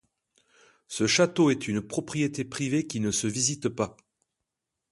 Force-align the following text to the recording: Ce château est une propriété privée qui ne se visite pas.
Ce 0.87 1.05
château 1.05 1.51
est 1.51 1.67
une 1.67 1.79
propriété 1.79 2.43
privée 2.43 2.87
qui 2.87 2.99
ne 2.99 3.11
se 3.11 3.27
visite 3.27 3.69
pas. 3.69 3.97